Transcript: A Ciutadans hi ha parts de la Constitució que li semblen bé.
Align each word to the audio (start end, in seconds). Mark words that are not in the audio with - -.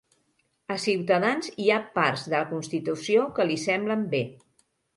A 0.75 0.77
Ciutadans 0.85 1.49
hi 1.65 1.69
ha 1.75 1.77
parts 1.99 2.25
de 2.29 2.33
la 2.37 2.49
Constitució 2.55 3.29
que 3.39 3.49
li 3.53 3.61
semblen 3.69 4.05
bé. 4.19 4.27